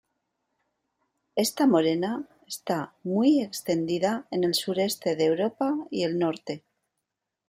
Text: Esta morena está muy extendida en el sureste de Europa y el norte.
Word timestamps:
Esta 1.35 1.67
morena 1.67 2.27
está 2.47 2.95
muy 3.03 3.43
extendida 3.43 4.25
en 4.31 4.43
el 4.45 4.55
sureste 4.55 5.15
de 5.15 5.25
Europa 5.25 5.75
y 5.91 6.05
el 6.05 6.17
norte. 6.17 6.65